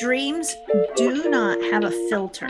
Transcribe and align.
dreams 0.00 0.56
do 0.96 1.28
not 1.28 1.60
have 1.64 1.84
a 1.84 1.90
filter 2.08 2.48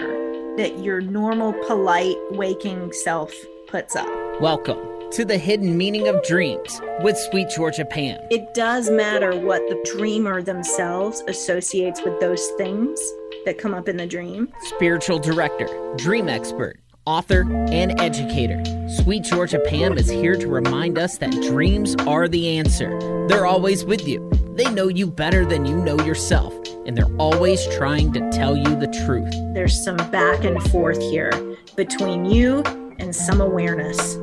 that 0.56 0.78
your 0.78 1.00
normal, 1.00 1.52
polite, 1.66 2.16
waking 2.30 2.92
self 2.92 3.34
puts 3.66 3.96
up. 3.96 4.08
Welcome 4.40 4.78
to 5.10 5.24
the 5.24 5.36
hidden 5.36 5.76
meaning 5.76 6.06
of 6.06 6.22
dreams 6.22 6.80
with 7.00 7.18
Sweet 7.18 7.50
Georgia 7.50 7.84
Pam. 7.84 8.20
It 8.30 8.54
does 8.54 8.88
matter 8.88 9.36
what 9.36 9.62
the 9.68 9.84
dreamer 9.96 10.42
themselves 10.42 11.24
associates 11.26 12.00
with 12.04 12.20
those 12.20 12.46
things 12.56 13.00
that 13.44 13.58
come 13.58 13.74
up 13.74 13.88
in 13.88 13.96
the 13.96 14.06
dream. 14.06 14.52
Spiritual 14.76 15.18
director, 15.18 15.66
dream 15.96 16.28
expert, 16.28 16.78
author, 17.04 17.40
and 17.50 18.00
educator. 18.00 18.62
Sweet 19.02 19.24
Georgia 19.24 19.58
Pam 19.66 19.98
is 19.98 20.08
here 20.08 20.36
to 20.36 20.46
remind 20.46 20.98
us 20.98 21.18
that 21.18 21.32
dreams 21.32 21.96
are 22.06 22.28
the 22.28 22.58
answer. 22.58 22.96
They're 23.26 23.46
always 23.46 23.84
with 23.84 24.06
you. 24.06 24.30
They 24.56 24.70
know 24.70 24.88
you 24.88 25.06
better 25.06 25.44
than 25.44 25.64
you 25.64 25.76
know 25.76 25.98
yourself, 26.04 26.54
and 26.86 26.96
they're 26.96 27.16
always 27.18 27.66
trying 27.76 28.12
to 28.14 28.30
tell 28.30 28.56
you 28.56 28.76
the 28.76 28.88
truth. 29.06 29.32
There's 29.54 29.82
some 29.82 29.96
back 30.10 30.44
and 30.44 30.62
forth 30.70 31.00
here 31.00 31.30
between 31.76 32.24
you 32.24 32.62
and 32.98 33.14
some 33.14 33.40
awareness. 33.40 34.16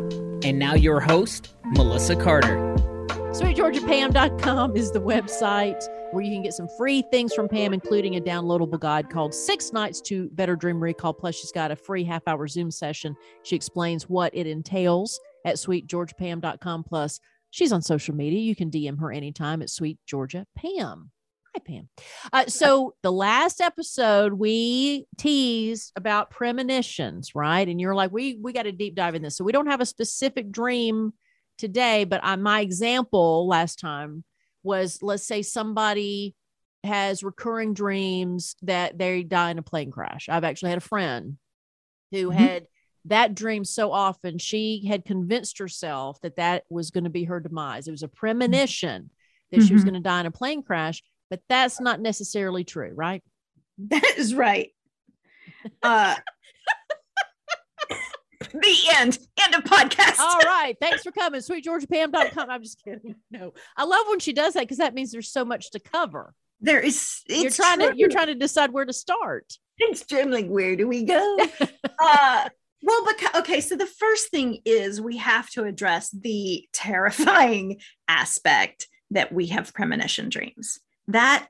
And 0.43 0.59
now, 0.59 0.75
your 0.75 0.99
host, 0.99 1.55
Melissa 1.65 2.15
Carter. 2.15 2.57
SweetGeorgiaPam.com 3.31 4.75
is 4.75 4.91
the 4.91 5.01
website 5.01 5.83
where 6.11 6.23
you 6.23 6.31
can 6.31 6.43
get 6.43 6.53
some 6.53 6.67
free 6.77 7.03
things 7.11 7.33
from 7.33 7.47
Pam, 7.47 7.73
including 7.73 8.15
a 8.15 8.21
downloadable 8.21 8.79
guide 8.79 9.09
called 9.09 9.33
Six 9.33 9.73
Nights 9.73 10.01
to 10.01 10.29
Better 10.29 10.55
Dream 10.55 10.81
Recall. 10.81 11.13
Plus, 11.13 11.35
she's 11.35 11.51
got 11.51 11.71
a 11.71 11.75
free 11.75 12.03
half 12.03 12.27
hour 12.27 12.47
Zoom 12.47 12.71
session. 12.71 13.15
She 13.43 13.55
explains 13.55 14.09
what 14.09 14.35
it 14.35 14.47
entails 14.47 15.19
at 15.45 15.55
SweetGeorgiaPam.com. 15.55 16.83
Plus, 16.83 17.19
she's 17.51 17.71
on 17.71 17.81
social 17.81 18.15
media. 18.15 18.39
You 18.39 18.55
can 18.55 18.71
DM 18.71 18.99
her 18.99 19.11
anytime 19.11 19.61
at 19.61 19.69
Sweet 19.69 19.99
Georgia 20.05 20.45
Pam. 20.55 21.11
Hi, 21.55 21.61
Pam. 21.65 21.89
Uh, 22.31 22.45
so, 22.45 22.93
the 23.01 23.11
last 23.11 23.61
episode 23.61 24.33
we 24.33 25.07
teased 25.17 25.91
about 25.95 26.29
premonitions, 26.29 27.33
right? 27.33 27.67
And 27.67 27.81
you're 27.81 27.95
like, 27.95 28.11
we 28.11 28.37
we 28.41 28.53
got 28.53 28.63
to 28.63 28.71
deep 28.71 28.95
dive 28.95 29.15
in 29.15 29.21
this. 29.21 29.37
So, 29.37 29.43
we 29.43 29.51
don't 29.51 29.67
have 29.67 29.81
a 29.81 29.85
specific 29.85 30.51
dream 30.51 31.13
today, 31.57 32.03
but 32.03 32.21
I, 32.23 32.35
my 32.35 32.61
example 32.61 33.47
last 33.47 33.79
time 33.79 34.23
was 34.63 35.01
let's 35.01 35.25
say 35.25 35.41
somebody 35.41 36.35
has 36.83 37.23
recurring 37.23 37.73
dreams 37.73 38.55
that 38.61 38.97
they 38.97 39.23
die 39.23 39.51
in 39.51 39.57
a 39.57 39.63
plane 39.63 39.91
crash. 39.91 40.29
I've 40.29 40.43
actually 40.43 40.69
had 40.69 40.77
a 40.77 40.81
friend 40.81 41.37
who 42.11 42.29
mm-hmm. 42.29 42.37
had 42.37 42.67
that 43.09 43.35
dream 43.35 43.65
so 43.65 43.91
often 43.91 44.37
she 44.37 44.85
had 44.87 45.05
convinced 45.05 45.59
herself 45.59 46.19
that 46.21 46.37
that 46.37 46.63
was 46.69 46.91
going 46.91 47.03
to 47.03 47.09
be 47.09 47.25
her 47.25 47.39
demise. 47.39 47.87
It 47.87 47.91
was 47.91 48.03
a 48.03 48.07
premonition 48.07 49.09
that 49.51 49.57
mm-hmm. 49.57 49.67
she 49.67 49.73
was 49.73 49.81
mm-hmm. 49.81 49.91
going 49.91 50.03
to 50.03 50.07
die 50.07 50.19
in 50.21 50.25
a 50.25 50.31
plane 50.31 50.63
crash, 50.63 51.03
but 51.29 51.41
that's 51.49 51.79
not 51.79 51.99
necessarily 51.99 52.63
true, 52.63 52.91
right? 52.93 53.23
That 53.89 54.17
is 54.17 54.33
right. 54.33 54.71
Uh 55.83 56.15
the 58.53 58.77
end. 58.95 59.19
End 59.43 59.55
of 59.55 59.63
podcast. 59.63 60.19
All 60.19 60.39
right. 60.39 60.75
Thanks 60.79 61.03
for 61.03 61.11
coming. 61.11 61.41
SweetGeorgiaPam.com. 61.41 62.49
I'm 62.49 62.63
just 62.63 62.83
kidding. 62.83 63.15
No. 63.31 63.53
I 63.75 63.83
love 63.83 64.05
when 64.07 64.19
she 64.19 64.33
does 64.33 64.53
that 64.53 64.61
because 64.61 64.77
that 64.77 64.93
means 64.93 65.11
there's 65.11 65.31
so 65.31 65.45
much 65.45 65.71
to 65.71 65.79
cover. 65.79 66.33
There 66.59 66.79
is 66.79 67.21
you're 67.27 67.51
trying 67.51 67.79
true. 67.79 67.91
to 67.91 67.97
you're 67.97 68.09
trying 68.09 68.27
to 68.27 68.35
decide 68.35 68.71
where 68.71 68.85
to 68.85 68.93
start. 68.93 69.53
It's 69.77 70.03
Jim, 70.05 70.31
like 70.31 70.47
where 70.47 70.75
do 70.75 70.87
we 70.87 71.03
go? 71.03 71.37
uh 71.99 72.49
well, 72.81 73.05
because 73.05 73.41
okay, 73.41 73.61
so 73.61 73.75
the 73.75 73.85
first 73.85 74.29
thing 74.29 74.59
is 74.65 75.01
we 75.01 75.17
have 75.17 75.49
to 75.51 75.63
address 75.63 76.09
the 76.11 76.67
terrifying 76.73 77.79
aspect 78.07 78.87
that 79.11 79.31
we 79.31 79.47
have 79.47 79.73
premonition 79.73 80.29
dreams. 80.29 80.79
That 81.07 81.47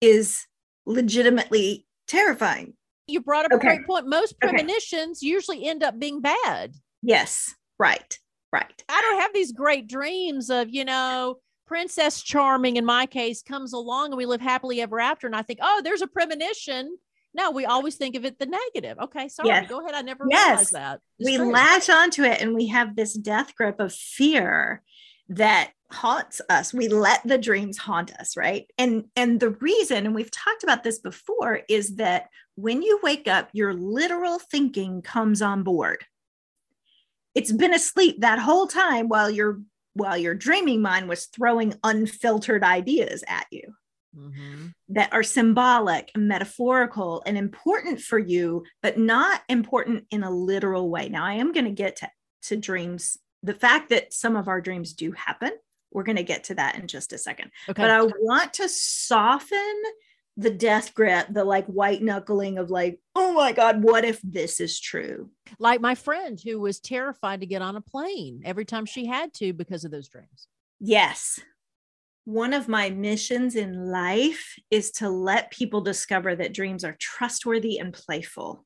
is 0.00 0.46
legitimately 0.86 1.86
terrifying 2.06 2.74
you 3.06 3.20
brought 3.20 3.46
up 3.46 3.52
okay. 3.52 3.68
a 3.68 3.76
great 3.76 3.86
point. 3.86 4.06
Most 4.06 4.38
premonitions 4.40 5.20
okay. 5.20 5.28
usually 5.28 5.66
end 5.66 5.82
up 5.82 5.98
being 5.98 6.20
bad. 6.20 6.74
Yes, 7.02 7.54
right, 7.78 8.18
right. 8.52 8.84
I 8.88 9.00
don't 9.02 9.20
have 9.20 9.34
these 9.34 9.52
great 9.52 9.86
dreams 9.86 10.50
of, 10.50 10.70
you 10.70 10.84
know, 10.84 11.38
Princess 11.66 12.22
Charming 12.22 12.76
in 12.76 12.84
my 12.84 13.06
case 13.06 13.42
comes 13.42 13.72
along 13.72 14.08
and 14.08 14.16
we 14.16 14.26
live 14.26 14.40
happily 14.40 14.80
ever 14.80 15.00
after. 15.00 15.26
And 15.26 15.36
I 15.36 15.42
think, 15.42 15.58
oh, 15.62 15.80
there's 15.84 16.02
a 16.02 16.06
premonition. 16.06 16.96
No, 17.34 17.50
we 17.50 17.66
always 17.66 17.96
think 17.96 18.14
of 18.14 18.24
it 18.24 18.38
the 18.38 18.46
negative. 18.46 18.98
Okay, 18.98 19.28
sorry. 19.28 19.48
Yes. 19.48 19.68
Go 19.68 19.80
ahead. 19.80 19.94
I 19.94 20.02
never 20.02 20.24
yes. 20.30 20.48
realized 20.48 20.72
that. 20.72 21.00
It's 21.18 21.28
we 21.28 21.36
true. 21.36 21.52
latch 21.52 21.90
onto 21.90 22.22
it 22.22 22.40
and 22.40 22.54
we 22.54 22.68
have 22.68 22.94
this 22.94 23.14
death 23.14 23.54
grip 23.56 23.80
of 23.80 23.92
fear 23.92 24.82
that 25.28 25.72
haunts 25.90 26.40
us 26.50 26.74
we 26.74 26.88
let 26.88 27.20
the 27.24 27.38
dreams 27.38 27.78
haunt 27.78 28.12
us 28.18 28.36
right 28.36 28.68
and 28.78 29.04
and 29.14 29.38
the 29.38 29.50
reason 29.50 30.06
and 30.06 30.14
we've 30.14 30.30
talked 30.30 30.64
about 30.64 30.82
this 30.82 30.98
before 30.98 31.60
is 31.68 31.96
that 31.96 32.28
when 32.56 32.82
you 32.82 32.98
wake 33.02 33.28
up 33.28 33.48
your 33.52 33.72
literal 33.72 34.38
thinking 34.38 35.02
comes 35.02 35.40
on 35.40 35.62
board 35.62 36.04
it's 37.34 37.52
been 37.52 37.72
asleep 37.72 38.20
that 38.20 38.40
whole 38.40 38.66
time 38.66 39.08
while 39.08 39.30
your 39.30 39.60
while 39.92 40.16
your 40.16 40.34
dreaming 40.34 40.82
mind 40.82 41.08
was 41.08 41.26
throwing 41.26 41.74
unfiltered 41.84 42.64
ideas 42.64 43.22
at 43.28 43.46
you 43.52 43.74
mm-hmm. 44.16 44.66
that 44.88 45.12
are 45.12 45.22
symbolic 45.22 46.10
and 46.14 46.28
metaphorical 46.28 47.22
and 47.26 47.36
important 47.36 48.00
for 48.00 48.18
you 48.18 48.64
but 48.82 48.98
not 48.98 49.42
important 49.48 50.04
in 50.10 50.22
a 50.22 50.30
literal 50.30 50.88
way 50.88 51.08
now 51.08 51.24
i 51.24 51.34
am 51.34 51.52
going 51.52 51.64
to 51.64 51.70
get 51.70 51.96
to 51.96 52.08
to 52.42 52.56
dreams 52.56 53.18
the 53.42 53.54
fact 53.54 53.90
that 53.90 54.12
some 54.12 54.36
of 54.36 54.48
our 54.48 54.60
dreams 54.60 54.92
do 54.92 55.12
happen 55.12 55.52
we're 55.94 56.02
going 56.02 56.16
to 56.16 56.24
get 56.24 56.44
to 56.44 56.56
that 56.56 56.74
in 56.74 56.88
just 56.88 57.14
a 57.14 57.18
second. 57.18 57.50
Okay. 57.70 57.80
But 57.80 57.90
I 57.90 58.02
want 58.02 58.52
to 58.54 58.68
soften 58.68 59.82
the 60.36 60.50
death 60.50 60.92
grip, 60.92 61.28
the 61.30 61.44
like 61.44 61.66
white 61.66 62.02
knuckling 62.02 62.58
of 62.58 62.68
like, 62.68 62.98
oh 63.14 63.32
my 63.32 63.52
God, 63.52 63.82
what 63.82 64.04
if 64.04 64.20
this 64.22 64.60
is 64.60 64.80
true? 64.80 65.30
Like 65.60 65.80
my 65.80 65.94
friend 65.94 66.38
who 66.44 66.60
was 66.60 66.80
terrified 66.80 67.40
to 67.40 67.46
get 67.46 67.62
on 67.62 67.76
a 67.76 67.80
plane 67.80 68.42
every 68.44 68.64
time 68.64 68.84
she 68.84 69.06
had 69.06 69.32
to 69.34 69.52
because 69.52 69.84
of 69.84 69.92
those 69.92 70.08
dreams. 70.08 70.48
Yes. 70.80 71.38
One 72.24 72.54
of 72.54 72.68
my 72.68 72.90
missions 72.90 73.54
in 73.54 73.90
life 73.90 74.54
is 74.70 74.90
to 74.92 75.08
let 75.10 75.50
people 75.50 75.80
discover 75.82 76.34
that 76.36 76.54
dreams 76.54 76.84
are 76.84 76.96
trustworthy 76.98 77.78
and 77.78 77.92
playful. 77.92 78.64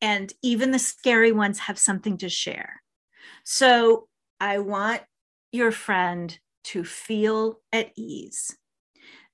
And 0.00 0.32
even 0.42 0.70
the 0.70 0.78
scary 0.78 1.32
ones 1.32 1.58
have 1.58 1.78
something 1.78 2.16
to 2.18 2.28
share. 2.28 2.82
So 3.44 4.08
I 4.40 4.58
want 4.58 5.02
your 5.52 5.70
friend 5.72 6.38
to 6.64 6.84
feel 6.84 7.60
at 7.72 7.90
ease, 7.96 8.56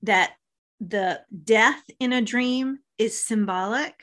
that 0.01 0.33
the 0.79 1.21
death 1.43 1.83
in 1.99 2.13
a 2.13 2.21
dream 2.21 2.79
is 2.97 3.21
symbolic 3.21 3.93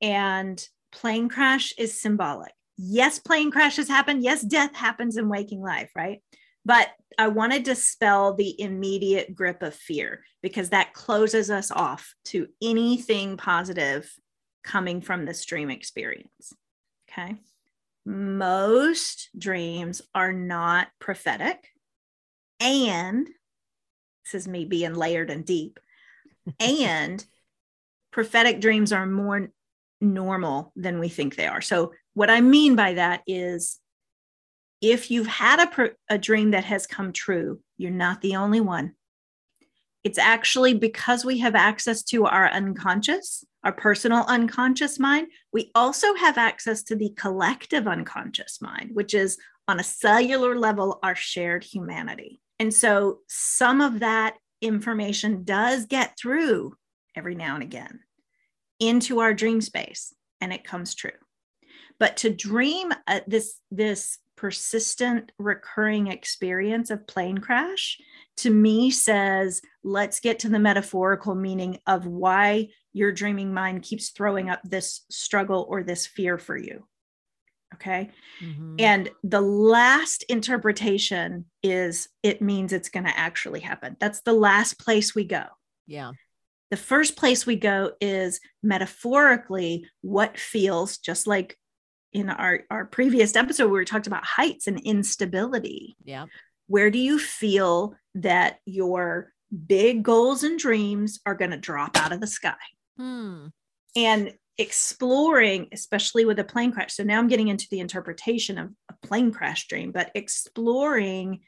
and 0.00 0.66
plane 0.92 1.28
crash 1.28 1.72
is 1.78 2.00
symbolic. 2.00 2.52
Yes, 2.76 3.18
plane 3.18 3.50
crashes 3.50 3.88
happen. 3.88 4.22
Yes, 4.22 4.42
death 4.42 4.74
happens 4.74 5.16
in 5.16 5.28
waking 5.28 5.62
life, 5.62 5.90
right? 5.96 6.22
But 6.66 6.88
I 7.16 7.28
want 7.28 7.52
to 7.52 7.60
dispel 7.60 8.34
the 8.34 8.60
immediate 8.60 9.36
grip 9.36 9.62
of 9.62 9.72
fear 9.72 10.24
because 10.42 10.70
that 10.70 10.92
closes 10.92 11.48
us 11.48 11.70
off 11.70 12.12
to 12.26 12.48
anything 12.60 13.36
positive 13.36 14.12
coming 14.64 15.00
from 15.00 15.24
this 15.24 15.44
dream 15.44 15.70
experience. 15.70 16.52
Okay. 17.08 17.36
Most 18.04 19.30
dreams 19.38 20.02
are 20.12 20.32
not 20.32 20.88
prophetic 20.98 21.68
and 22.60 23.28
this 24.24 24.42
is 24.42 24.48
me 24.48 24.64
being 24.64 24.94
layered 24.94 25.30
and 25.30 25.44
deep 25.44 25.78
and 26.58 27.24
prophetic 28.12 28.60
dreams 28.60 28.92
are 28.92 29.06
more 29.06 29.50
normal 30.00 30.72
than 30.74 30.98
we 30.98 31.08
think 31.08 31.36
they 31.36 31.46
are 31.46 31.60
so 31.60 31.92
what 32.14 32.30
i 32.30 32.40
mean 32.40 32.76
by 32.76 32.94
that 32.94 33.22
is 33.26 33.78
if 34.80 35.10
you've 35.10 35.26
had 35.26 35.60
a, 35.60 35.90
a 36.10 36.18
dream 36.18 36.50
that 36.52 36.64
has 36.64 36.86
come 36.86 37.12
true 37.12 37.60
you're 37.76 37.90
not 37.90 38.20
the 38.20 38.36
only 38.36 38.60
one 38.60 38.92
it's 40.04 40.18
actually 40.18 40.74
because 40.74 41.24
we 41.24 41.38
have 41.38 41.54
access 41.54 42.02
to 42.02 42.26
our 42.26 42.48
unconscious 42.48 43.44
our 43.64 43.72
personal 43.72 44.24
unconscious 44.28 44.98
mind 44.98 45.28
we 45.52 45.70
also 45.74 46.14
have 46.14 46.38
access 46.38 46.82
to 46.82 46.96
the 46.96 47.10
collective 47.16 47.86
unconscious 47.86 48.60
mind 48.60 48.90
which 48.92 49.14
is 49.14 49.38
on 49.68 49.80
a 49.80 49.84
cellular 49.84 50.56
level 50.56 50.98
our 51.02 51.14
shared 51.14 51.64
humanity 51.64 52.40
and 52.58 52.72
so 52.72 53.18
some 53.28 53.80
of 53.80 54.00
that 54.00 54.36
information 54.62 55.44
does 55.44 55.86
get 55.86 56.16
through 56.18 56.74
every 57.14 57.34
now 57.34 57.54
and 57.54 57.62
again 57.62 58.00
into 58.80 59.20
our 59.20 59.34
dream 59.34 59.60
space 59.60 60.14
and 60.40 60.52
it 60.52 60.64
comes 60.64 60.94
true. 60.94 61.10
But 61.98 62.18
to 62.18 62.30
dream 62.30 62.92
uh, 63.06 63.20
this 63.26 63.58
this 63.70 64.18
persistent 64.36 65.32
recurring 65.38 66.08
experience 66.08 66.90
of 66.90 67.06
plane 67.06 67.38
crash 67.38 67.98
to 68.36 68.50
me 68.50 68.90
says 68.90 69.62
let's 69.82 70.20
get 70.20 70.38
to 70.40 70.48
the 70.48 70.58
metaphorical 70.58 71.34
meaning 71.34 71.78
of 71.86 72.06
why 72.06 72.68
your 72.92 73.12
dreaming 73.12 73.52
mind 73.52 73.82
keeps 73.82 74.10
throwing 74.10 74.50
up 74.50 74.60
this 74.62 75.04
struggle 75.10 75.66
or 75.68 75.82
this 75.82 76.06
fear 76.06 76.38
for 76.38 76.56
you 76.56 76.84
Okay. 77.74 78.10
Mm-hmm. 78.42 78.76
And 78.78 79.10
the 79.22 79.40
last 79.40 80.22
interpretation 80.28 81.46
is 81.62 82.08
it 82.22 82.40
means 82.40 82.72
it's 82.72 82.88
going 82.88 83.04
to 83.04 83.18
actually 83.18 83.60
happen. 83.60 83.96
That's 84.00 84.20
the 84.22 84.32
last 84.32 84.78
place 84.78 85.14
we 85.14 85.24
go. 85.24 85.44
Yeah. 85.86 86.12
the 86.70 86.76
first 86.76 87.16
place 87.16 87.46
we 87.46 87.54
go 87.56 87.92
is 88.00 88.40
metaphorically 88.62 89.86
what 90.00 90.36
feels 90.38 90.98
just 90.98 91.26
like 91.26 91.56
in 92.16 92.30
our, 92.30 92.60
our 92.70 92.86
previous 92.86 93.36
episode, 93.36 93.70
we 93.70 93.84
talked 93.84 94.06
about 94.06 94.24
heights 94.24 94.66
and 94.66 94.80
instability. 94.80 95.96
Yeah. 96.02 96.24
Where 96.66 96.90
do 96.90 96.98
you 96.98 97.18
feel 97.18 97.94
that 98.14 98.58
your 98.64 99.34
big 99.66 100.02
goals 100.02 100.42
and 100.42 100.58
dreams 100.58 101.20
are 101.26 101.34
going 101.34 101.50
to 101.50 101.58
drop 101.58 101.94
out 101.96 102.12
of 102.12 102.20
the 102.22 102.26
sky? 102.26 102.54
Hmm. 102.96 103.48
And 103.94 104.32
exploring, 104.56 105.68
especially 105.72 106.24
with 106.24 106.38
a 106.38 106.44
plane 106.44 106.72
crash. 106.72 106.94
So 106.94 107.02
now 107.02 107.18
I'm 107.18 107.28
getting 107.28 107.48
into 107.48 107.68
the 107.70 107.80
interpretation 107.80 108.56
of 108.56 108.70
a 108.90 109.06
plane 109.06 109.30
crash 109.30 109.68
dream, 109.68 109.92
but 109.92 110.10
exploring 110.14 111.40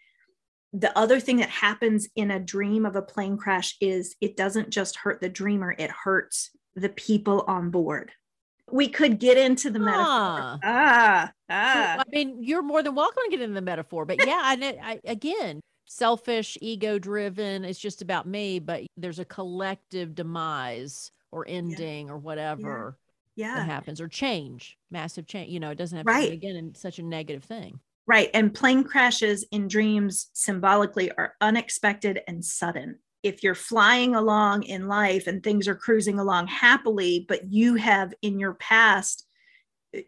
the 0.75 0.97
other 0.99 1.19
thing 1.19 1.39
that 1.39 1.49
happens 1.49 2.09
in 2.15 2.31
a 2.31 2.39
dream 2.39 2.85
of 2.85 2.95
a 2.95 3.01
plane 3.01 3.39
crash 3.39 3.75
is 3.81 4.17
it 4.21 4.37
doesn't 4.37 4.69
just 4.69 4.97
hurt 4.97 5.23
the 5.23 5.31
dreamer, 5.31 5.75
it 5.79 5.91
hurts 5.91 6.51
the 6.77 6.91
people 6.91 7.43
on 7.49 7.71
board. 7.71 8.13
We 8.71 8.89
could 8.89 9.19
get 9.19 9.37
into 9.39 9.71
the 9.71 9.79
metaphor. 9.79 10.05
Ah. 10.07 10.59
Ah, 10.63 11.27
So, 11.29 11.35
ah. 11.51 11.97
I 12.01 12.05
mean, 12.11 12.43
you're 12.43 12.63
more 12.63 12.83
than 12.83 12.95
welcome 12.95 13.23
to 13.25 13.31
get 13.31 13.41
into 13.41 13.55
the 13.55 13.61
metaphor, 13.63 14.05
but 14.05 14.27
yeah, 14.27 14.41
I, 14.43 14.79
I 14.83 15.01
again, 15.11 15.61
selfish, 15.87 16.59
ego 16.61 16.99
driven. 16.99 17.65
It's 17.65 17.79
just 17.79 18.03
about 18.03 18.27
me, 18.27 18.59
but 18.59 18.83
there's 18.97 19.19
a 19.19 19.25
collective 19.25 20.15
demise 20.15 21.11
or 21.31 21.45
ending 21.49 22.11
or 22.11 22.19
whatever 22.19 22.97
that 23.37 23.43
yeah. 23.43 23.65
happens 23.65 24.01
or 24.01 24.09
change, 24.09 24.77
massive 24.91 25.27
change. 25.27 25.51
You 25.51 25.61
know, 25.61 25.71
it 25.71 25.79
doesn't 25.79 25.97
have 25.99 26.07
Right. 26.07 26.25
to 26.25 26.31
be 26.31 26.37
again 26.37 26.57
in 26.57 26.75
such 26.75 26.99
a 26.99 27.03
negative 27.03 27.45
thing. 27.45 27.81
Right. 28.07 28.31
And 28.33 28.55
plane 28.55 28.85
crashes 28.85 29.45
in 29.53 29.69
dreams 29.69 30.31
symbolically 30.33 31.11
are 31.13 31.35
unexpected 31.41 32.21
and 32.27 32.43
sudden. 32.45 32.99
If 33.23 33.43
you're 33.43 33.55
flying 33.55 34.15
along 34.15 34.63
in 34.65 34.87
life 34.89 35.27
and 35.27 35.43
things 35.43 35.67
are 35.69 35.75
cruising 35.75 36.19
along 36.19 36.47
happily, 36.47 37.25
but 37.29 37.51
you 37.53 37.75
have 37.75 38.15
in 38.23 38.39
your 38.39 38.55
past, 38.55 39.27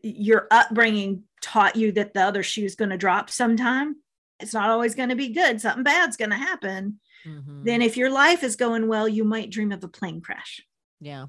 your 0.03 0.47
upbringing 0.51 1.25
taught 1.43 1.75
you 1.77 1.91
that 1.93 2.15
the 2.15 2.23
other 2.23 2.43
shoe 2.43 2.65
is 2.65 2.77
going 2.77 2.91
to 2.91 2.97
drop 2.97 3.31
sometime, 3.31 3.97
it's 4.39 4.55
not 4.55 4.71
always 4.71 4.95
going 4.95 5.09
to 5.09 5.17
be 5.17 5.29
good. 5.29 5.61
Something 5.61 5.83
bad's 5.83 6.17
going 6.17 6.31
to 6.31 6.37
happen. 6.37 7.01
Mhm. 7.27 7.65
Then, 7.65 7.83
if 7.83 7.97
your 7.97 8.11
life 8.11 8.43
is 8.43 8.57
going 8.57 8.89
well, 8.89 9.07
you 9.09 9.25
might 9.25 9.51
dream 9.51 9.73
of 9.73 9.85
a 9.85 9.89
plane 9.89 10.21
crash. 10.21 10.63
yeah. 11.01 11.27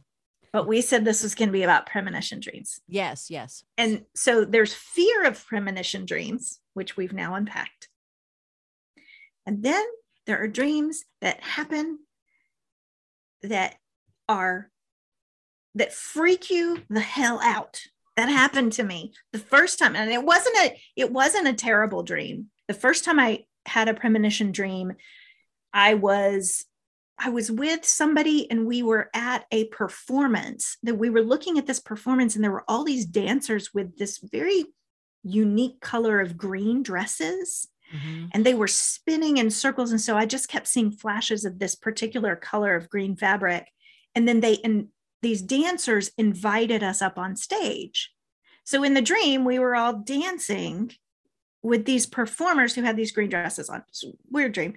But 0.54 0.68
we 0.68 0.82
said 0.82 1.06
this 1.06 1.24
was 1.24 1.34
going 1.34 1.48
to 1.48 1.54
be 1.54 1.64
about 1.64 1.86
premonition 1.86 2.42
dreams. 2.42 2.82
Yes. 2.86 3.30
Yes. 3.30 3.64
And 3.78 4.04
so 4.14 4.44
there's 4.44 4.74
fear 4.74 5.24
of 5.24 5.46
premonition 5.46 6.06
dreams, 6.06 6.60
which 6.74 6.98
we've 6.98 7.14
now 7.14 7.36
unpacked. 7.36 7.88
And 9.46 9.64
then 9.64 9.82
there 10.28 10.42
are 10.42 10.48
dreams 10.48 11.04
that 11.22 11.42
happen 11.42 12.00
that 13.44 13.76
are 14.30 14.70
that 15.76 15.94
freak 15.94 16.50
you 16.50 16.82
the 16.90 17.00
hell 17.00 17.40
out. 17.42 17.82
That 18.18 18.28
happened 18.28 18.74
to 18.74 18.84
me 18.84 19.14
the 19.32 19.40
first 19.40 19.80
time 19.80 19.96
and 19.96 20.12
it 20.12 20.24
wasn't 20.24 20.58
a 20.58 20.80
it 20.96 21.12
wasn't 21.12 21.48
a 21.48 21.54
terrible 21.54 22.04
dream. 22.04 22.48
The 22.68 22.74
first 22.74 23.06
time 23.06 23.20
I 23.20 23.46
had 23.66 23.88
a 23.88 23.94
premonition 23.94 24.52
dream, 24.52 24.94
I 25.74 25.94
was 25.94 26.66
I 27.18 27.30
was 27.30 27.52
with 27.52 27.86
somebody 27.86 28.50
and 28.50 28.66
we 28.66 28.84
were 28.84 29.10
at 29.14 29.46
a 29.52 29.66
performance 29.66 30.78
that 30.84 30.96
we 30.96 31.10
were 31.10 31.22
looking 31.22 31.58
at 31.58 31.68
this 31.68 31.80
performance 31.80 32.36
and 32.36 32.44
there 32.44 32.52
were 32.52 32.66
all 32.68 32.84
these 32.84 33.06
dancers 33.06 33.74
with 33.74 33.98
this 33.98 34.18
very 34.18 34.66
unique 35.24 35.80
color 35.82 36.20
of 36.20 36.38
green 36.38 36.84
dresses 36.84 37.68
Mhm. 37.94 38.30
and 38.34 38.46
they 38.46 38.54
were 38.54 38.68
spinning 38.68 39.38
in 39.38 39.50
circles 39.50 39.92
and 39.92 40.00
so 40.02 40.16
I 40.18 40.26
just 40.26 40.48
kept 40.48 40.68
seeing 40.68 40.92
flashes 40.92 41.46
of 41.46 41.60
this 41.60 41.76
particular 41.76 42.36
color 42.36 42.76
of 42.76 42.90
green 42.90 43.16
fabric 43.16 43.68
and 44.16 44.28
then 44.28 44.40
they 44.40 44.58
and 44.64 44.88
these 45.22 45.42
dancers 45.42 46.12
invited 46.18 46.82
us 46.84 47.02
up 47.02 47.18
on 47.18 47.36
stage. 47.36 48.12
So 48.64 48.84
in 48.84 48.94
the 48.94 49.02
dream 49.02 49.46
we 49.46 49.60
were 49.60 49.76
all 49.76 49.94
dancing 49.94 50.94
with 51.64 51.86
these 51.86 52.06
performers 52.08 52.74
who 52.74 52.82
had 52.82 52.98
these 52.98 53.12
green 53.12 53.30
dresses 53.30 53.70
on. 53.70 53.84
It's 53.90 54.04
a 54.04 54.12
weird 54.30 54.54
dream. 54.54 54.74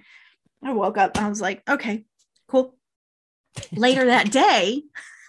I 0.63 0.71
woke 0.73 0.97
up 0.97 1.17
and 1.17 1.25
I 1.25 1.29
was 1.29 1.41
like, 1.41 1.63
okay, 1.67 2.05
cool. 2.47 2.75
Later 3.71 4.05
that 4.13 4.31
day, 4.31 4.83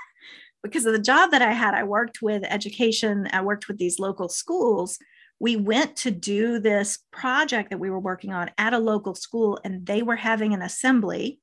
because 0.62 0.84
of 0.84 0.92
the 0.92 0.98
job 0.98 1.30
that 1.30 1.42
I 1.42 1.52
had, 1.52 1.74
I 1.74 1.84
worked 1.84 2.20
with 2.20 2.42
education, 2.44 3.28
I 3.32 3.40
worked 3.40 3.68
with 3.68 3.78
these 3.78 3.98
local 3.98 4.28
schools. 4.28 4.98
We 5.38 5.56
went 5.56 5.96
to 5.96 6.10
do 6.10 6.58
this 6.58 6.98
project 7.12 7.70
that 7.70 7.78
we 7.78 7.90
were 7.90 7.98
working 7.98 8.32
on 8.32 8.50
at 8.56 8.72
a 8.72 8.78
local 8.78 9.14
school, 9.14 9.60
and 9.64 9.84
they 9.84 10.02
were 10.02 10.16
having 10.16 10.54
an 10.54 10.62
assembly. 10.62 11.40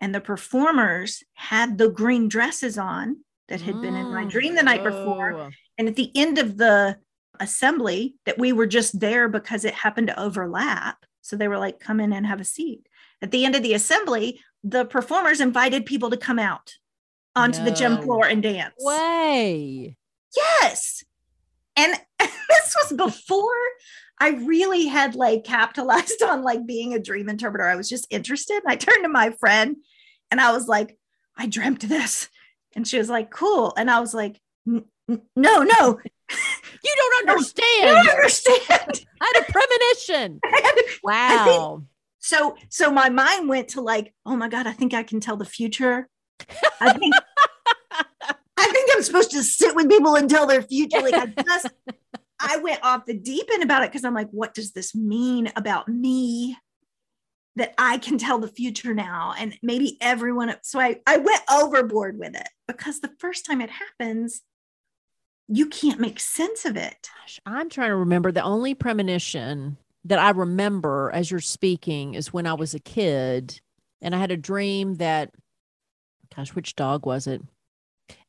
And 0.00 0.14
the 0.14 0.20
performers 0.20 1.22
had 1.34 1.78
the 1.78 1.90
green 1.90 2.28
dresses 2.28 2.78
on 2.78 3.24
that 3.48 3.60
had 3.60 3.80
been 3.82 3.96
in 3.96 4.12
my 4.12 4.24
Mm. 4.24 4.30
dream 4.30 4.54
the 4.54 4.62
night 4.62 4.84
before. 4.84 5.32
Oh. 5.32 5.50
And 5.76 5.88
at 5.88 5.96
the 5.96 6.10
end 6.16 6.38
of 6.38 6.56
the 6.56 6.98
assembly, 7.40 8.14
that 8.24 8.38
we 8.38 8.52
were 8.52 8.66
just 8.66 9.00
there 9.00 9.28
because 9.28 9.64
it 9.64 9.74
happened 9.74 10.06
to 10.06 10.20
overlap. 10.20 11.04
So 11.22 11.36
they 11.36 11.48
were 11.48 11.58
like, 11.58 11.80
come 11.80 12.00
in 12.00 12.12
and 12.12 12.26
have 12.26 12.40
a 12.40 12.44
seat. 12.44 12.86
At 13.20 13.30
the 13.30 13.44
end 13.44 13.54
of 13.56 13.62
the 13.62 13.74
assembly, 13.74 14.40
the 14.62 14.84
performers 14.84 15.40
invited 15.40 15.84
people 15.86 16.10
to 16.10 16.16
come 16.16 16.38
out 16.38 16.74
onto 17.34 17.62
the 17.64 17.70
gym 17.70 18.00
floor 18.02 18.26
and 18.26 18.42
dance. 18.42 18.74
Way. 18.78 19.96
Yes. 20.36 21.04
And 21.76 21.94
this 22.48 22.76
was 22.82 22.92
before 22.96 23.50
I 24.20 24.30
really 24.30 24.86
had 24.86 25.14
like 25.14 25.44
capitalized 25.44 26.22
on 26.22 26.42
like 26.42 26.66
being 26.66 26.94
a 26.94 26.98
dream 26.98 27.28
interpreter. 27.28 27.64
I 27.66 27.76
was 27.76 27.88
just 27.88 28.06
interested. 28.10 28.60
I 28.66 28.76
turned 28.76 29.04
to 29.04 29.08
my 29.08 29.30
friend 29.30 29.76
and 30.30 30.40
I 30.40 30.52
was 30.52 30.68
like, 30.68 30.98
I 31.36 31.46
dreamt 31.46 31.80
this. 31.88 32.28
And 32.76 32.86
she 32.86 32.98
was 32.98 33.08
like, 33.08 33.30
cool. 33.30 33.72
And 33.76 33.90
I 33.90 33.98
was 33.98 34.14
like, 34.14 34.40
"N- 34.68 34.84
n- 35.08 35.22
no, 35.34 35.62
no, 35.62 35.98
You 36.84 36.94
don't 36.96 37.28
understand. 37.28 37.66
I 37.90 38.02
don't 38.04 38.08
understand. 38.16 39.06
I 39.20 39.30
had 39.32 39.42
a 39.42 39.52
premonition. 39.52 40.40
Wow. 41.02 41.82
so 42.20 42.56
so 42.68 42.90
my 42.90 43.08
mind 43.08 43.48
went 43.48 43.68
to 43.68 43.80
like 43.80 44.12
oh 44.26 44.36
my 44.36 44.48
god 44.48 44.66
i 44.66 44.72
think 44.72 44.92
i 44.92 45.02
can 45.02 45.20
tell 45.20 45.36
the 45.38 45.44
future 45.46 46.06
i 46.80 46.92
think 46.92 47.14
i 48.60 48.70
think 48.72 48.90
i'm 48.92 49.02
supposed 49.02 49.30
to 49.30 49.42
sit 49.42 49.74
with 49.74 49.88
people 49.88 50.16
and 50.16 50.28
tell 50.28 50.46
their 50.46 50.62
future. 50.62 51.00
Like 51.00 51.14
i 51.14 51.26
just 51.44 51.68
i 52.40 52.58
went 52.58 52.80
off 52.82 53.06
the 53.06 53.14
deep 53.14 53.48
end 53.52 53.62
about 53.62 53.82
it 53.82 53.90
because 53.90 54.04
i'm 54.04 54.14
like 54.14 54.30
what 54.30 54.54
does 54.54 54.72
this 54.72 54.94
mean 54.94 55.50
about 55.56 55.88
me 55.88 56.56
that 57.56 57.74
i 57.78 57.98
can 57.98 58.18
tell 58.18 58.38
the 58.38 58.48
future 58.48 58.94
now? 58.94 59.34
And 59.38 59.56
maybe 59.62 59.96
everyone 60.00 60.54
so 60.62 60.80
i 60.80 61.00
i 61.06 61.16
went 61.16 61.42
overboard 61.50 62.18
with 62.18 62.36
it 62.36 62.48
because 62.66 63.00
the 63.00 63.12
first 63.18 63.46
time 63.46 63.60
it 63.60 63.70
happens 63.70 64.42
you 65.52 65.66
can't 65.66 65.98
make 65.98 66.20
sense 66.20 66.64
of 66.64 66.76
it. 66.76 67.10
Gosh, 67.20 67.40
I'm 67.44 67.68
trying 67.68 67.88
to 67.88 67.96
remember. 67.96 68.30
The 68.30 68.42
only 68.42 68.74
premonition 68.74 69.76
that 70.04 70.18
I 70.18 70.30
remember 70.30 71.10
as 71.12 71.30
you're 71.30 71.40
speaking 71.40 72.14
is 72.14 72.32
when 72.32 72.46
I 72.46 72.54
was 72.54 72.72
a 72.72 72.78
kid 72.78 73.60
and 74.00 74.14
I 74.14 74.18
had 74.18 74.30
a 74.30 74.36
dream 74.36 74.94
that, 74.96 75.34
gosh, 76.34 76.54
which 76.54 76.76
dog 76.76 77.04
was 77.04 77.26
it? 77.26 77.42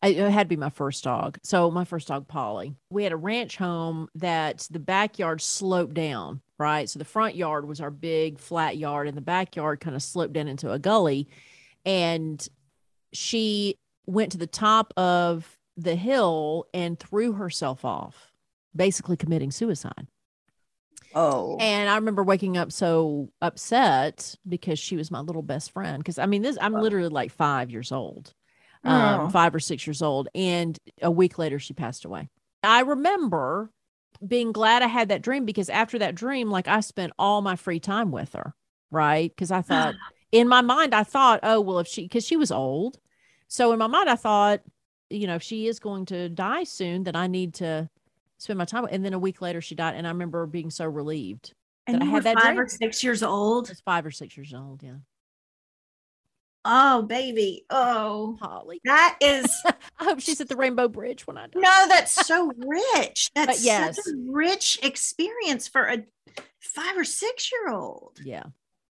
It 0.03 0.17
had 0.17 0.43
to 0.43 0.49
be 0.49 0.55
my 0.55 0.69
first 0.69 1.03
dog. 1.03 1.37
So, 1.43 1.69
my 1.71 1.85
first 1.85 2.07
dog, 2.07 2.27
Polly. 2.27 2.75
We 2.89 3.03
had 3.03 3.13
a 3.13 3.17
ranch 3.17 3.57
home 3.57 4.07
that 4.15 4.67
the 4.71 4.79
backyard 4.79 5.41
sloped 5.41 5.93
down, 5.93 6.41
right? 6.57 6.89
So, 6.89 6.99
the 6.99 7.05
front 7.05 7.35
yard 7.35 7.67
was 7.67 7.81
our 7.81 7.91
big 7.91 8.39
flat 8.39 8.77
yard, 8.77 9.07
and 9.07 9.17
the 9.17 9.21
backyard 9.21 9.79
kind 9.79 9.95
of 9.95 10.01
sloped 10.01 10.33
down 10.33 10.47
into 10.47 10.71
a 10.71 10.79
gully. 10.79 11.27
And 11.85 12.47
she 13.13 13.75
went 14.05 14.31
to 14.33 14.37
the 14.37 14.47
top 14.47 14.93
of 14.97 15.57
the 15.77 15.95
hill 15.95 16.65
and 16.73 16.99
threw 16.99 17.33
herself 17.33 17.85
off, 17.85 18.31
basically 18.75 19.17
committing 19.17 19.51
suicide. 19.51 20.07
oh 21.15 21.57
And 21.59 21.89
I 21.89 21.95
remember 21.95 22.23
waking 22.23 22.57
up 22.57 22.71
so 22.71 23.29
upset 23.41 24.35
because 24.47 24.79
she 24.79 24.95
was 24.95 25.11
my 25.11 25.19
little 25.19 25.41
best 25.41 25.71
friend. 25.71 25.97
Because 25.99 26.19
I 26.19 26.25
mean, 26.25 26.41
this 26.41 26.57
I'm 26.61 26.73
literally 26.73 27.09
like 27.09 27.31
five 27.31 27.71
years 27.71 27.91
old, 27.91 28.33
um, 28.83 29.21
Oh. 29.21 29.29
five 29.29 29.53
or 29.55 29.59
six 29.59 29.85
years 29.85 30.01
old, 30.01 30.27
and 30.35 30.77
a 31.01 31.11
week 31.11 31.37
later 31.37 31.59
she 31.59 31.73
passed 31.73 32.05
away. 32.05 32.29
I 32.63 32.81
remember 32.81 33.71
being 34.27 34.51
glad 34.51 34.83
I 34.83 34.87
had 34.87 35.09
that 35.09 35.21
dream 35.23 35.45
because 35.45 35.69
after 35.69 35.97
that 35.99 36.15
dream, 36.15 36.49
like 36.49 36.67
I 36.67 36.79
spent 36.81 37.13
all 37.17 37.41
my 37.41 37.55
free 37.55 37.79
time 37.79 38.11
with 38.11 38.33
her, 38.33 38.53
right? 38.91 39.31
Because 39.31 39.51
I 39.51 39.61
thought 39.69 39.95
in 40.31 40.47
my 40.47 40.61
mind, 40.61 40.93
I 40.95 41.03
thought, 41.03 41.39
oh 41.43 41.59
well, 41.61 41.79
if 41.79 41.87
she 41.87 42.03
because 42.03 42.25
she 42.25 42.37
was 42.37 42.51
old, 42.51 42.99
so 43.47 43.71
in 43.73 43.79
my 43.79 43.87
mind, 43.87 44.09
I 44.09 44.15
thought, 44.15 44.61
you 45.09 45.27
know, 45.27 45.35
if 45.35 45.43
she 45.43 45.67
is 45.67 45.79
going 45.79 46.05
to 46.07 46.29
die 46.29 46.63
soon, 46.63 47.03
then 47.03 47.15
I 47.15 47.27
need 47.27 47.55
to 47.55 47.89
spend 48.37 48.57
my 48.57 48.65
time. 48.65 48.83
with 48.83 48.93
And 48.93 49.03
then 49.03 49.13
a 49.13 49.19
week 49.19 49.41
later, 49.41 49.59
she 49.61 49.75
died, 49.75 49.95
and 49.95 50.07
I 50.07 50.11
remember 50.11 50.45
being 50.45 50.69
so 50.71 50.85
relieved. 50.85 51.53
and 51.87 51.97
that 52.01 52.03
I 52.03 52.05
had 52.05 52.23
that 52.23 52.35
five 52.39 52.55
dream. 52.55 52.59
or 52.59 52.67
six 52.67 53.03
years 53.03 53.21
old 53.23 53.71
five 53.85 54.05
or 54.05 54.11
six 54.11 54.37
years 54.37 54.53
old. 54.53 54.81
Yeah. 54.83 54.97
Oh, 56.63 57.01
baby. 57.03 57.65
Oh, 57.69 58.37
Holly. 58.39 58.79
that 58.85 59.17
is 59.21 59.45
I 59.65 60.03
hope 60.03 60.19
she's 60.19 60.41
at 60.41 60.49
the 60.49 60.55
Rainbow 60.55 60.87
Bridge 60.87 61.25
when 61.25 61.37
I 61.37 61.47
die. 61.47 61.59
no, 61.59 61.85
that's 61.87 62.13
so 62.27 62.51
rich. 62.57 63.29
That's 63.33 63.65
yes. 63.65 63.95
such 63.95 64.13
a 64.13 64.17
rich 64.31 64.79
experience 64.83 65.67
for 65.67 65.87
a 65.87 66.05
five 66.59 66.97
or 66.97 67.03
six 67.03 67.51
year 67.51 67.73
old. 67.73 68.19
Yeah. 68.23 68.43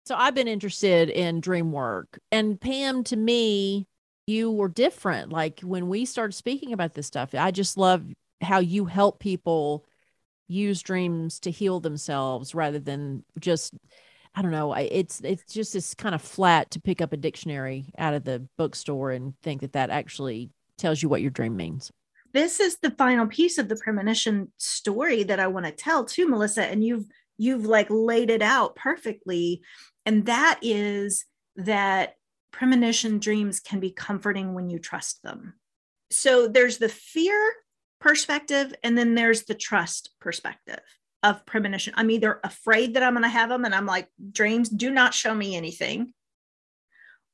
So 0.04 0.16
I've 0.16 0.34
been 0.34 0.48
interested 0.48 1.10
in 1.10 1.40
dream 1.40 1.70
work. 1.70 2.18
And 2.32 2.60
Pam, 2.60 3.04
to 3.04 3.16
me, 3.16 3.86
you 4.26 4.50
were 4.50 4.68
different. 4.68 5.32
Like 5.32 5.60
when 5.60 5.88
we 5.88 6.04
started 6.04 6.32
speaking 6.32 6.72
about 6.72 6.94
this 6.94 7.06
stuff, 7.06 7.34
I 7.34 7.50
just 7.50 7.76
love 7.76 8.04
how 8.40 8.58
you 8.58 8.84
help 8.86 9.20
people 9.20 9.84
use 10.48 10.82
dreams 10.82 11.40
to 11.40 11.50
heal 11.50 11.80
themselves 11.80 12.54
rather 12.54 12.78
than 12.78 13.24
just 13.38 13.74
I 14.34 14.40
don't 14.40 14.50
know. 14.50 14.72
It's 14.72 15.20
it's 15.20 15.52
just 15.52 15.74
this 15.74 15.94
kind 15.94 16.14
of 16.14 16.22
flat 16.22 16.70
to 16.70 16.80
pick 16.80 17.02
up 17.02 17.12
a 17.12 17.18
dictionary 17.18 17.92
out 17.98 18.14
of 18.14 18.24
the 18.24 18.46
bookstore 18.56 19.10
and 19.10 19.34
think 19.42 19.60
that 19.60 19.74
that 19.74 19.90
actually 19.90 20.50
tells 20.78 21.02
you 21.02 21.08
what 21.08 21.20
your 21.20 21.30
dream 21.30 21.56
means. 21.56 21.92
This 22.32 22.58
is 22.58 22.78
the 22.78 22.92
final 22.92 23.26
piece 23.26 23.58
of 23.58 23.68
the 23.68 23.76
premonition 23.76 24.50
story 24.56 25.22
that 25.24 25.38
I 25.38 25.48
want 25.48 25.66
to 25.66 25.72
tell 25.72 26.04
too, 26.04 26.28
Melissa. 26.28 26.64
And 26.64 26.82
you've 26.82 27.04
you've 27.36 27.66
like 27.66 27.88
laid 27.90 28.30
it 28.30 28.40
out 28.40 28.74
perfectly, 28.74 29.60
and 30.06 30.24
that 30.26 30.58
is 30.62 31.26
that 31.56 32.14
premonition 32.52 33.18
dreams 33.18 33.60
can 33.60 33.80
be 33.80 33.90
comforting 33.90 34.54
when 34.54 34.70
you 34.70 34.78
trust 34.78 35.22
them. 35.22 35.54
So 36.10 36.48
there's 36.48 36.78
the 36.78 36.88
fear 36.88 37.52
perspective, 38.00 38.74
and 38.82 38.96
then 38.96 39.14
there's 39.14 39.44
the 39.44 39.54
trust 39.54 40.10
perspective 40.20 40.80
of 41.22 41.46
premonition. 41.46 41.94
I'm 41.96 42.10
either 42.10 42.40
afraid 42.42 42.94
that 42.94 43.02
I'm 43.02 43.14
going 43.14 43.22
to 43.22 43.28
have 43.28 43.48
them 43.48 43.64
and 43.64 43.74
I'm 43.74 43.86
like, 43.86 44.08
dreams, 44.32 44.68
do 44.68 44.90
not 44.90 45.14
show 45.14 45.34
me 45.34 45.56
anything. 45.56 46.12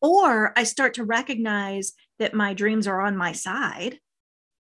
Or 0.00 0.52
I 0.56 0.64
start 0.64 0.94
to 0.94 1.04
recognize 1.04 1.94
that 2.18 2.34
my 2.34 2.54
dreams 2.54 2.86
are 2.86 3.00
on 3.00 3.16
my 3.16 3.32
side. 3.32 3.98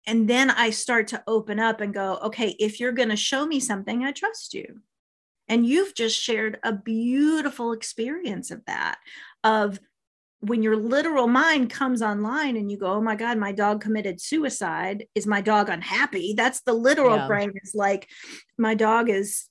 And 0.06 0.28
then 0.28 0.50
I 0.50 0.72
start 0.72 1.08
to 1.10 1.24
open 1.28 1.60
up 1.60 1.80
and 1.80 1.94
go, 1.94 2.18
okay, 2.24 2.56
if 2.60 2.80
you're 2.80 2.92
going 2.92 3.10
to 3.10 3.16
show 3.16 3.46
me 3.46 3.60
something, 3.60 4.04
I 4.04 4.12
trust 4.12 4.54
you. 4.54 4.82
And 5.48 5.66
you've 5.66 5.94
just 5.94 6.20
shared 6.20 6.60
a 6.64 6.74
beautiful 6.74 7.74
experience 7.74 8.52
of 8.52 8.66
that, 8.66 8.98
of 9.44 9.80
when 10.44 10.62
your 10.62 10.76
literal 10.76 11.28
mind 11.28 11.70
comes 11.70 12.02
online 12.02 12.58
and 12.58 12.70
you 12.70 12.78
go, 12.78 12.88
oh 12.88 13.02
my 13.02 13.16
God, 13.16 13.38
my 13.38 13.54
dog 13.54 13.80
committed 13.80 14.20
suicide. 14.20 15.08
Is 15.16 15.26
my 15.26 15.40
dog 15.40 15.70
unhappy? 15.70 16.34
That's 16.36 16.62
the 16.62 16.74
literal 16.74 17.16
yeah. 17.16 17.28
brain 17.28 17.54
is 17.64 17.74
like, 17.74 18.10
my 18.58 18.76
dog 18.76 19.10
is 19.10 19.48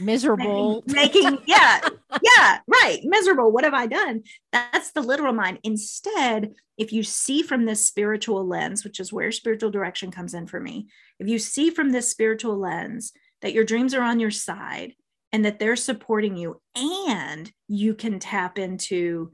miserable. 0.00 0.82
making, 0.86 1.24
making, 1.24 1.38
yeah, 1.46 1.80
yeah, 2.22 2.58
right. 2.66 3.00
Miserable. 3.04 3.52
What 3.52 3.64
have 3.64 3.74
I 3.74 3.86
done? 3.86 4.22
That's 4.52 4.92
the 4.92 5.02
literal 5.02 5.34
mind. 5.34 5.58
Instead, 5.64 6.54
if 6.78 6.90
you 6.90 7.02
see 7.02 7.42
from 7.42 7.66
this 7.66 7.84
spiritual 7.84 8.46
lens, 8.46 8.84
which 8.84 9.00
is 9.00 9.12
where 9.12 9.30
spiritual 9.32 9.70
direction 9.70 10.10
comes 10.10 10.32
in 10.32 10.46
for 10.46 10.60
me, 10.60 10.88
if 11.18 11.28
you 11.28 11.38
see 11.38 11.68
from 11.68 11.90
this 11.90 12.10
spiritual 12.10 12.56
lens 12.56 13.12
that 13.42 13.52
your 13.52 13.64
dreams 13.64 13.92
are 13.92 14.02
on 14.02 14.18
your 14.18 14.30
side 14.30 14.94
and 15.30 15.44
that 15.44 15.58
they're 15.58 15.76
supporting 15.76 16.38
you 16.38 16.58
and 16.74 17.52
you 17.68 17.94
can 17.94 18.18
tap 18.18 18.58
into 18.58 19.30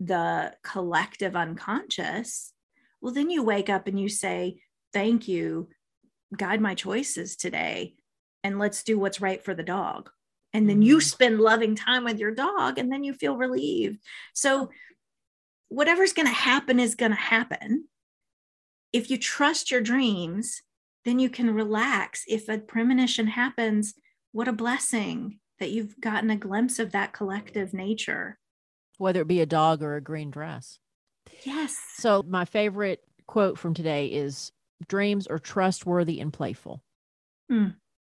the 0.00 0.54
collective 0.64 1.36
unconscious, 1.36 2.52
well, 3.00 3.12
then 3.12 3.30
you 3.30 3.42
wake 3.42 3.68
up 3.68 3.86
and 3.86 4.00
you 4.00 4.08
say, 4.08 4.62
Thank 4.92 5.28
you, 5.28 5.68
guide 6.36 6.60
my 6.60 6.74
choices 6.74 7.36
today, 7.36 7.94
and 8.42 8.58
let's 8.58 8.82
do 8.82 8.98
what's 8.98 9.20
right 9.20 9.44
for 9.44 9.54
the 9.54 9.62
dog. 9.62 10.10
And 10.52 10.68
then 10.68 10.82
you 10.82 10.96
mm-hmm. 10.96 11.02
spend 11.02 11.40
loving 11.40 11.76
time 11.76 12.02
with 12.02 12.18
your 12.18 12.34
dog, 12.34 12.78
and 12.78 12.90
then 12.90 13.04
you 13.04 13.14
feel 13.14 13.36
relieved. 13.36 14.00
So, 14.34 14.70
whatever's 15.68 16.12
going 16.12 16.26
to 16.26 16.34
happen 16.34 16.80
is 16.80 16.96
going 16.96 17.12
to 17.12 17.16
happen. 17.16 17.84
If 18.92 19.10
you 19.10 19.16
trust 19.16 19.70
your 19.70 19.80
dreams, 19.80 20.62
then 21.04 21.20
you 21.20 21.30
can 21.30 21.54
relax. 21.54 22.24
If 22.26 22.48
a 22.48 22.58
premonition 22.58 23.28
happens, 23.28 23.94
what 24.32 24.48
a 24.48 24.52
blessing 24.52 25.38
that 25.60 25.70
you've 25.70 26.00
gotten 26.00 26.30
a 26.30 26.36
glimpse 26.36 26.80
of 26.80 26.90
that 26.92 27.12
collective 27.12 27.72
nature 27.72 28.38
whether 29.00 29.22
it 29.22 29.28
be 29.28 29.40
a 29.40 29.46
dog 29.46 29.82
or 29.82 29.96
a 29.96 30.00
green 30.00 30.30
dress. 30.30 30.78
Yes. 31.42 31.76
So, 31.96 32.22
my 32.22 32.44
favorite 32.44 33.00
quote 33.26 33.58
from 33.58 33.72
today 33.72 34.06
is 34.06 34.52
dreams 34.88 35.26
are 35.26 35.38
trustworthy 35.38 36.20
and 36.20 36.32
playful. 36.32 36.82
Mm. 37.50 37.76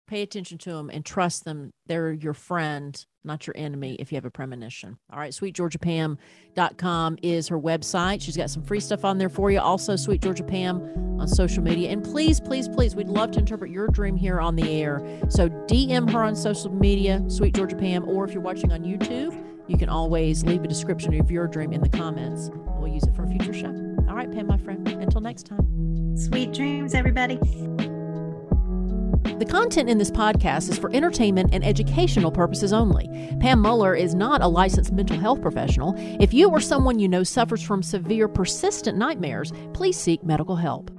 Pay 0.09 0.23
attention 0.23 0.59
to 0.59 0.73
them 0.73 0.91
and 0.91 1.05
trust 1.05 1.45
them. 1.45 1.71
They're 1.87 2.13
your 2.13 2.35
friend, 2.35 3.05
not 3.23 3.47
your 3.47 3.55
enemy 3.57 3.95
if 4.01 4.11
you 4.11 4.17
have 4.17 4.25
a 4.25 4.31
premonition. 4.31 4.99
All 5.13 5.21
right, 5.21 5.33
sweetgeorgiapam.com 5.33 7.19
is 7.23 7.49
her 7.49 7.61
website. 7.61 8.23
She's 8.23 8.37
got 8.37 8.51
some 8.51 8.63
free 8.65 8.81
stuff 8.81 9.05
on 9.05 9.19
there 9.19 9.29
for 9.29 9.51
you. 9.51 9.61
Also, 9.61 9.95
Sweet 9.97 10.23
Georgia 10.23 10.43
Pam 10.43 10.81
on 11.21 11.29
social 11.29 11.63
media. 11.63 11.91
And 11.91 12.03
please, 12.03 12.41
please, 12.41 12.69
please, 12.69 12.97
we'd 12.97 13.09
love 13.09 13.31
to 13.33 13.39
interpret 13.39 13.71
your 13.71 13.87
dream 13.89 14.17
here 14.17 14.41
on 14.41 14.57
the 14.57 14.69
air. 14.69 15.01
So 15.29 15.49
DM 15.49 16.11
her 16.11 16.25
on 16.25 16.35
social 16.35 16.73
media, 16.75 17.23
Sweet 17.29 17.55
Georgia 17.55 17.77
Pam, 17.77 18.09
or 18.09 18.25
if 18.25 18.33
you're 18.33 18.43
watching 18.43 18.73
on 18.73 18.83
YouTube, 18.83 19.50
you 19.71 19.79
can 19.79 19.89
always 19.89 20.45
leave 20.45 20.65
a 20.65 20.69
description 20.69 21.15
of 21.21 21.31
your 21.31 21.47
dream 21.47 21.73
in 21.73 21.81
the 21.81 21.89
comments. 21.89 22.51
We'll 22.53 22.93
use 22.93 23.05
it 23.05 23.15
for 23.15 23.23
a 23.23 23.29
future 23.29 23.55
show. 23.55 23.69
All 24.09 24.17
right, 24.17 24.31
Pam, 24.31 24.49
my 24.49 24.59
friend. 24.59 24.87
Until 24.89 25.21
next 25.21 25.45
time. 25.45 26.17
Sweet 26.17 26.53
dreams, 26.53 26.93
everybody. 26.93 27.37
The 29.39 29.47
content 29.49 29.89
in 29.89 29.99
this 29.99 30.11
podcast 30.11 30.69
is 30.69 30.77
for 30.77 30.93
entertainment 30.93 31.51
and 31.55 31.65
educational 31.65 32.33
purposes 32.33 32.73
only. 32.73 33.09
Pam 33.41 33.61
Muller 33.61 33.95
is 33.95 34.15
not 34.15 34.43
a 34.43 34.49
licensed 34.49 34.93
mental 34.93 35.19
health 35.19 35.41
professional. 35.41 35.95
If 36.21 36.35
you 36.35 36.51
or 36.51 36.61
someone 36.61 36.99
you 36.99 37.09
know 37.09 37.23
suffers 37.23 37.63
from 37.63 37.83
severe, 37.83 38.29
persistent 38.29 38.99
nightmares, 38.99 39.53
please 39.73 39.97
seek 39.97 40.25
medical 40.25 40.57
help. 40.57 40.91